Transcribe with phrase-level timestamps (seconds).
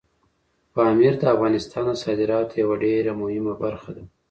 [0.73, 4.03] پامیر د افغانستان د صادراتو یوه ډېره مهمه برخه ده.